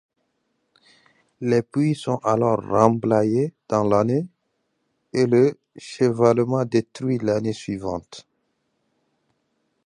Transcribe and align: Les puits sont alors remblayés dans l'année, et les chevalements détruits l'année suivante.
Les 1.41 1.61
puits 1.61 1.93
sont 1.93 2.17
alors 2.23 2.59
remblayés 2.67 3.53
dans 3.67 3.83
l'année, 3.83 4.25
et 5.13 5.27
les 5.27 5.53
chevalements 5.77 6.65
détruits 6.65 7.19
l'année 7.19 7.53
suivante. 7.53 8.25